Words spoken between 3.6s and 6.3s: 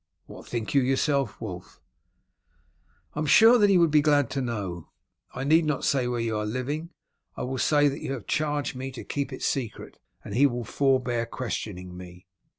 he would be glad to know. I need not say where